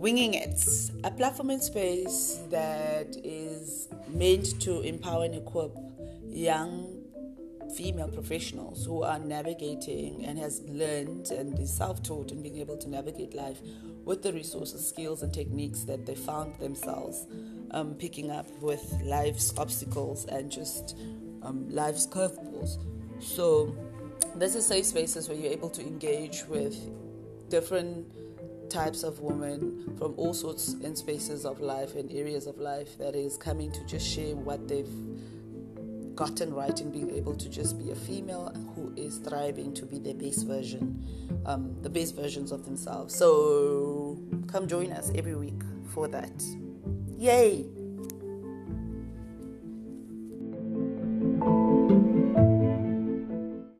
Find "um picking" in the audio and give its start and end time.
17.72-18.30